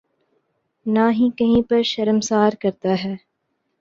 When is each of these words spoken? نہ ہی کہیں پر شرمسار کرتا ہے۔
نہ 0.85 1.05
ہی 1.11 1.29
کہیں 1.37 1.61
پر 1.69 1.81
شرمسار 1.83 2.51
کرتا 2.61 2.93
ہے۔ 3.03 3.15